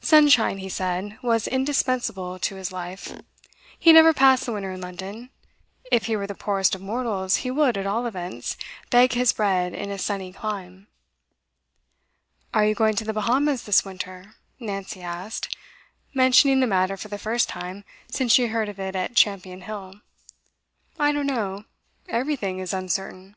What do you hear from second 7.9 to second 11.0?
events, beg his bread in a sunny clime.